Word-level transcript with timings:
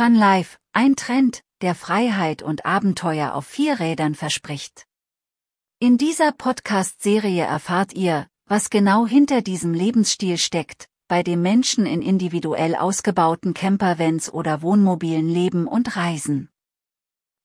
Fun 0.00 0.14
Life, 0.14 0.56
ein 0.72 0.96
Trend, 0.96 1.42
der 1.60 1.74
Freiheit 1.74 2.40
und 2.40 2.64
Abenteuer 2.64 3.34
auf 3.34 3.44
vier 3.44 3.80
Rädern 3.80 4.14
verspricht. 4.14 4.86
In 5.78 5.98
dieser 5.98 6.32
Podcast-Serie 6.32 7.44
erfahrt 7.44 7.92
ihr, 7.92 8.26
was 8.46 8.70
genau 8.70 9.06
hinter 9.06 9.42
diesem 9.42 9.74
Lebensstil 9.74 10.38
steckt, 10.38 10.88
bei 11.06 11.22
dem 11.22 11.42
Menschen 11.42 11.84
in 11.84 12.00
individuell 12.00 12.76
ausgebauten 12.76 13.52
Campervans 13.52 14.32
oder 14.32 14.62
Wohnmobilen 14.62 15.28
leben 15.28 15.66
und 15.66 15.98
reisen. 15.98 16.48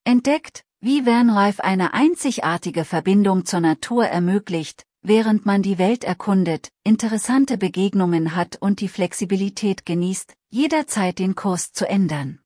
Entdeckt, 0.06 0.64
wie 0.80 1.06
Vanlife 1.06 1.62
eine 1.62 1.94
einzigartige 1.94 2.86
Verbindung 2.86 3.44
zur 3.44 3.60
Natur 3.60 4.06
ermöglicht, 4.06 4.86
während 5.02 5.46
man 5.46 5.62
die 5.62 5.78
Welt 5.78 6.06
erkundet, 6.06 6.70
interessante 6.86 7.58
Begegnungen 7.58 8.34
hat 8.34 8.56
und 8.62 8.80
die 8.80 8.88
Flexibilität 8.88 9.86
genießt, 9.86 10.36
jederzeit 10.52 11.20
den 11.20 11.36
Kurs 11.36 11.74
zu 11.74 11.86
ändern. 11.86 12.40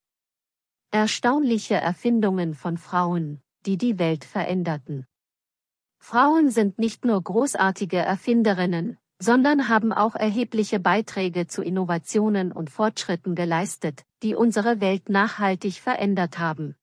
Erstaunliche 0.91 1.75
Erfindungen 1.75 2.55
von 2.55 2.75
Frauen, 2.79 3.43
die 3.68 3.77
die 3.77 4.00
Welt 4.00 4.25
veränderten. 4.25 5.05
Frauen 6.00 6.50
sind 6.50 6.79
nicht 6.79 7.05
nur 7.05 7.21
großartige 7.21 7.97
Erfinderinnen, 7.97 8.97
sondern 9.19 9.69
haben 9.69 9.93
auch 9.93 10.15
erhebliche 10.15 10.79
Beiträge 10.79 11.45
zu 11.45 11.61
Innovationen 11.61 12.51
und 12.51 12.71
Fortschritten 12.71 13.36
geleistet, 13.36 14.04
die 14.23 14.33
unsere 14.33 14.81
Welt 14.81 15.09
nachhaltig 15.09 15.75
verändert 15.75 16.39
haben. 16.39 16.75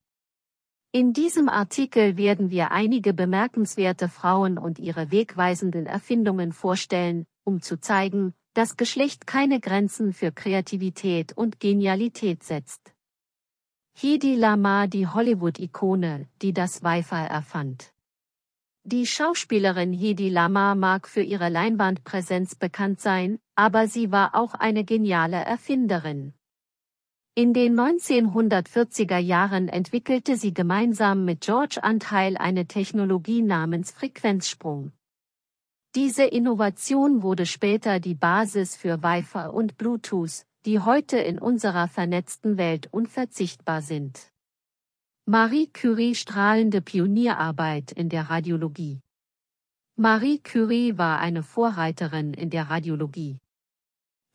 In 0.92 1.12
diesem 1.12 1.48
Artikel 1.48 2.16
werden 2.16 2.48
wir 2.50 2.70
einige 2.70 3.12
bemerkenswerte 3.12 4.08
Frauen 4.08 4.56
und 4.56 4.78
ihre 4.78 5.10
wegweisenden 5.10 5.86
Erfindungen 5.86 6.52
vorstellen, 6.52 7.26
um 7.42 7.60
zu 7.60 7.80
zeigen, 7.80 8.34
dass 8.54 8.76
Geschlecht 8.76 9.26
keine 9.26 9.58
Grenzen 9.58 10.12
für 10.12 10.30
Kreativität 10.30 11.36
und 11.36 11.58
Genialität 11.58 12.44
setzt. 12.44 12.95
Hedi 13.98 14.36
Lama 14.36 14.86
die 14.86 15.06
Hollywood-Ikone, 15.06 16.28
die 16.42 16.52
das 16.52 16.82
Wi-Fi 16.82 17.28
erfand. 17.30 17.94
Die 18.84 19.06
Schauspielerin 19.06 19.94
Hedi 19.94 20.28
Lama 20.28 20.74
mag 20.74 21.08
für 21.08 21.22
ihre 21.22 21.48
Leinwandpräsenz 21.48 22.56
bekannt 22.56 23.00
sein, 23.00 23.38
aber 23.54 23.88
sie 23.88 24.12
war 24.12 24.34
auch 24.34 24.52
eine 24.52 24.84
geniale 24.84 25.38
Erfinderin. 25.38 26.34
In 27.34 27.54
den 27.54 27.74
1940er 27.74 29.16
Jahren 29.16 29.68
entwickelte 29.68 30.36
sie 30.36 30.52
gemeinsam 30.52 31.24
mit 31.24 31.40
George 31.40 31.82
Antheil 31.82 32.36
eine 32.36 32.66
Technologie 32.66 33.40
namens 33.40 33.92
Frequenzsprung. 33.92 34.92
Diese 35.94 36.24
Innovation 36.24 37.22
wurde 37.22 37.46
später 37.46 37.98
die 37.98 38.14
Basis 38.14 38.76
für 38.76 39.02
Wi-Fi 39.02 39.48
und 39.48 39.78
Bluetooth, 39.78 40.45
die 40.66 40.80
heute 40.80 41.16
in 41.18 41.38
unserer 41.38 41.86
vernetzten 41.86 42.58
Welt 42.58 42.88
unverzichtbar 42.92 43.82
sind. 43.82 44.32
Marie 45.24 45.68
Curie 45.68 46.16
strahlende 46.16 46.80
Pionierarbeit 46.82 47.92
in 47.92 48.08
der 48.08 48.30
Radiologie. 48.30 49.00
Marie 49.94 50.40
Curie 50.40 50.98
war 50.98 51.20
eine 51.20 51.44
Vorreiterin 51.44 52.34
in 52.34 52.50
der 52.50 52.68
Radiologie. 52.68 53.38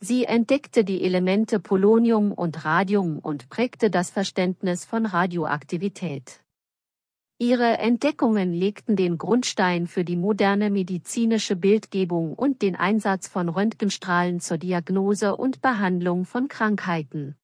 Sie 0.00 0.24
entdeckte 0.24 0.84
die 0.84 1.04
Elemente 1.04 1.60
Polonium 1.60 2.32
und 2.32 2.64
Radium 2.64 3.18
und 3.18 3.48
prägte 3.50 3.90
das 3.90 4.10
Verständnis 4.10 4.84
von 4.84 5.06
Radioaktivität. 5.06 6.41
Ihre 7.42 7.78
Entdeckungen 7.78 8.52
legten 8.52 8.94
den 8.94 9.18
Grundstein 9.18 9.88
für 9.88 10.04
die 10.04 10.14
moderne 10.14 10.70
medizinische 10.70 11.56
Bildgebung 11.56 12.34
und 12.34 12.62
den 12.62 12.76
Einsatz 12.76 13.26
von 13.26 13.48
Röntgenstrahlen 13.48 14.38
zur 14.38 14.58
Diagnose 14.58 15.34
und 15.34 15.60
Behandlung 15.60 16.24
von 16.24 16.46
Krankheiten. 16.46 17.34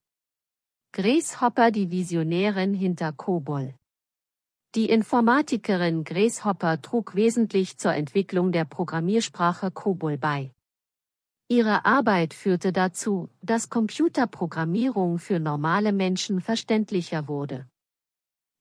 Grace 0.93 1.41
Hopper 1.41 1.73
die 1.73 1.91
Visionärin 1.91 2.75
hinter 2.75 3.11
COBOL. 3.11 3.75
Die 4.77 4.89
Informatikerin 4.89 6.05
Grace 6.05 6.45
Hopper 6.45 6.81
trug 6.81 7.17
wesentlich 7.17 7.77
zur 7.77 7.95
Entwicklung 7.95 8.53
der 8.53 8.67
Programmiersprache 8.67 9.73
COBOL 9.73 10.17
bei. 10.17 10.53
Ihre 11.49 11.85
Arbeit 11.85 12.35
führte 12.35 12.73
dazu, 12.73 13.31
dass 13.43 13.69
Computerprogrammierung 13.69 15.19
für 15.19 15.41
normale 15.41 15.93
Menschen 15.93 16.41
verständlicher 16.41 17.27
wurde. 17.27 17.67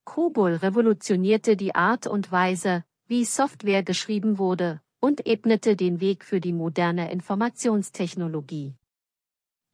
COBOL 0.08 0.56
revolutionierte 0.56 1.58
die 1.58 1.76
Art 1.76 2.08
und 2.08 2.32
Weise, 2.32 2.86
wie 3.08 3.26
Software 3.26 3.84
geschrieben 3.84 4.38
wurde, 4.38 4.80
und 5.02 5.28
ebnete 5.28 5.76
den 5.76 6.00
Weg 6.00 6.24
für 6.24 6.40
die 6.40 6.54
moderne 6.54 7.12
Informationstechnologie. 7.12 8.78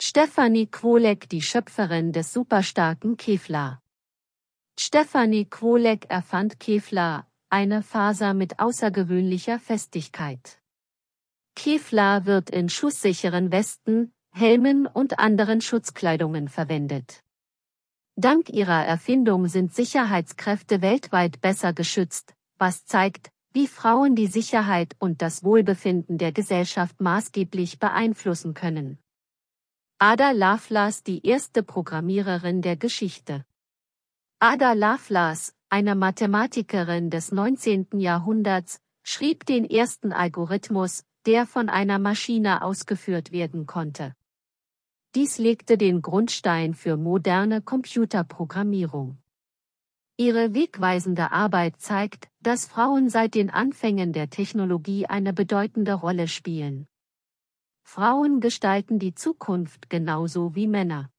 Stephanie 0.01 0.65
Kwolek 0.65 1.29
die 1.29 1.43
Schöpferin 1.43 2.11
des 2.11 2.33
superstarken 2.33 3.15
Kevlar. 3.15 3.79
Stephanie 4.77 5.45
Kwolek 5.45 6.09
erfand 6.09 6.59
Kevlar, 6.59 7.27
eine 7.49 7.83
Faser 7.83 8.33
mit 8.33 8.57
außergewöhnlicher 8.57 9.59
Festigkeit. 9.59 10.59
Kevlar 11.55 12.25
wird 12.25 12.49
in 12.49 12.69
schusssicheren 12.69 13.51
Westen, 13.51 14.11
Helmen 14.31 14.87
und 14.87 15.19
anderen 15.19 15.61
Schutzkleidungen 15.61 16.49
verwendet. 16.49 17.22
Dank 18.15 18.49
ihrer 18.49 18.85
Erfindung 18.85 19.47
sind 19.47 19.73
Sicherheitskräfte 19.73 20.83
weltweit 20.83 21.41
besser 21.41 21.73
geschützt, 21.73 22.35
was 22.59 22.85
zeigt, 22.85 23.31
wie 23.53 23.67
Frauen 23.67 24.15
die 24.15 24.27
Sicherheit 24.27 24.95
und 24.99 25.23
das 25.23 25.43
Wohlbefinden 25.43 26.19
der 26.19 26.31
Gesellschaft 26.31 27.01
maßgeblich 27.01 27.79
beeinflussen 27.79 28.53
können. 28.53 28.99
Ada 29.97 30.31
Lovelace 30.31 31.01
die 31.01 31.25
erste 31.25 31.63
Programmiererin 31.63 32.61
der 32.61 32.75
Geschichte. 32.75 33.45
Ada 34.37 34.73
Lovelace, 34.73 35.55
eine 35.69 35.95
Mathematikerin 35.95 37.09
des 37.09 37.31
19. 37.31 37.99
Jahrhunderts, 37.99 38.79
schrieb 39.01 39.45
den 39.47 39.65
ersten 39.65 40.13
Algorithmus, 40.13 41.03
der 41.25 41.47
von 41.47 41.67
einer 41.67 41.97
Maschine 41.97 42.61
ausgeführt 42.61 43.31
werden 43.31 43.65
konnte. 43.65 44.13
Dies 45.15 45.37
legte 45.37 45.77
den 45.77 46.01
Grundstein 46.01 46.73
für 46.73 46.97
moderne 46.97 47.61
Computerprogrammierung. 47.61 49.19
Ihre 50.17 50.55
wegweisende 50.55 51.31
Arbeit 51.31 51.79
zeigt, 51.79 52.29
dass 52.39 52.65
Frauen 52.65 53.09
seit 53.09 53.35
den 53.35 53.51
Anfängen 53.51 54.11
der 54.11 54.31
Technologie 54.31 55.05
eine 55.05 55.31
bedeutende 55.31 55.93
Rolle 55.93 56.27
spielen. 56.27 56.87
Frauen 57.83 58.39
gestalten 58.39 58.97
die 58.97 59.13
Zukunft 59.13 59.91
genauso 59.91 60.55
wie 60.55 60.67
Männer. 60.67 61.11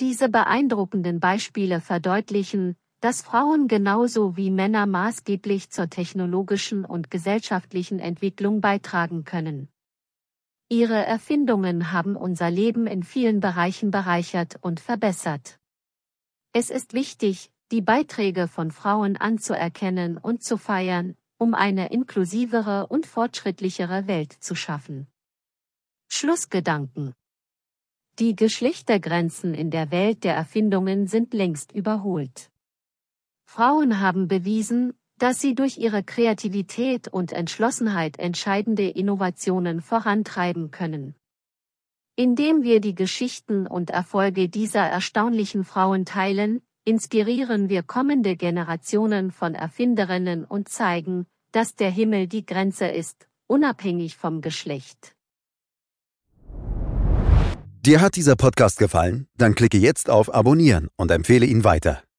Diese 0.00 0.30
beeindruckenden 0.30 1.20
Beispiele 1.20 1.82
verdeutlichen, 1.82 2.74
dass 3.00 3.20
Frauen 3.20 3.68
genauso 3.68 4.38
wie 4.38 4.50
Männer 4.50 4.86
maßgeblich 4.86 5.68
zur 5.68 5.90
technologischen 5.90 6.86
und 6.86 7.10
gesellschaftlichen 7.10 7.98
Entwicklung 7.98 8.62
beitragen 8.62 9.24
können. 9.24 9.68
Ihre 10.74 11.06
Erfindungen 11.06 11.92
haben 11.92 12.16
unser 12.16 12.50
Leben 12.50 12.88
in 12.88 13.04
vielen 13.04 13.38
Bereichen 13.38 13.92
bereichert 13.92 14.56
und 14.60 14.80
verbessert. 14.80 15.60
Es 16.52 16.68
ist 16.68 16.94
wichtig, 16.94 17.52
die 17.70 17.80
Beiträge 17.80 18.48
von 18.48 18.72
Frauen 18.72 19.16
anzuerkennen 19.16 20.18
und 20.18 20.42
zu 20.42 20.56
feiern, 20.56 21.14
um 21.38 21.54
eine 21.54 21.92
inklusivere 21.92 22.88
und 22.88 23.06
fortschrittlichere 23.06 24.08
Welt 24.08 24.32
zu 24.32 24.56
schaffen. 24.56 25.06
Schlussgedanken 26.08 27.14
Die 28.18 28.34
Geschlechtergrenzen 28.34 29.54
in 29.54 29.70
der 29.70 29.92
Welt 29.92 30.24
der 30.24 30.34
Erfindungen 30.34 31.06
sind 31.06 31.34
längst 31.34 31.70
überholt. 31.70 32.50
Frauen 33.44 34.00
haben 34.00 34.26
bewiesen, 34.26 34.98
dass 35.18 35.40
sie 35.40 35.54
durch 35.54 35.78
ihre 35.78 36.02
Kreativität 36.02 37.08
und 37.08 37.32
Entschlossenheit 37.32 38.18
entscheidende 38.18 38.88
Innovationen 38.88 39.80
vorantreiben 39.80 40.70
können. 40.70 41.14
Indem 42.16 42.62
wir 42.62 42.80
die 42.80 42.94
Geschichten 42.94 43.66
und 43.66 43.90
Erfolge 43.90 44.48
dieser 44.48 44.86
erstaunlichen 44.86 45.64
Frauen 45.64 46.04
teilen, 46.04 46.62
inspirieren 46.84 47.68
wir 47.68 47.82
kommende 47.82 48.36
Generationen 48.36 49.32
von 49.32 49.54
Erfinderinnen 49.54 50.44
und 50.44 50.68
zeigen, 50.68 51.26
dass 51.50 51.74
der 51.74 51.90
Himmel 51.90 52.28
die 52.28 52.44
Grenze 52.44 52.86
ist, 52.86 53.28
unabhängig 53.46 54.16
vom 54.16 54.40
Geschlecht. 54.42 55.14
Dir 57.84 58.00
hat 58.00 58.16
dieser 58.16 58.34
Podcast 58.36 58.78
gefallen? 58.78 59.28
Dann 59.36 59.54
klicke 59.54 59.76
jetzt 59.76 60.08
auf 60.08 60.32
Abonnieren 60.32 60.88
und 60.96 61.10
empfehle 61.10 61.44
ihn 61.46 61.64
weiter. 61.64 62.02